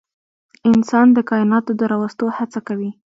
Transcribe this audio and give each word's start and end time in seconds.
انسان 0.71 1.07
د 1.13 1.17
کایناتو 1.29 1.71
د 1.79 1.81
راوستو 1.91 2.25
هڅه 2.37 2.59
کوي. 2.67 2.91